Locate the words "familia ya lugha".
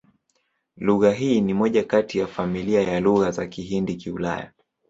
2.27-3.31